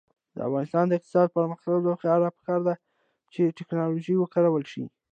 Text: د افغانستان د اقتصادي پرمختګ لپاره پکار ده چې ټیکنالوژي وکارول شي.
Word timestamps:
د 0.35 0.37
افغانستان 0.47 0.85
د 0.87 0.91
اقتصادي 0.97 1.29
پرمختګ 1.37 1.77
لپاره 1.91 2.33
پکار 2.37 2.59
ده 2.67 2.73
چې 3.33 3.53
ټیکنالوژي 3.57 4.15
وکارول 4.17 4.63
شي. 4.71 4.83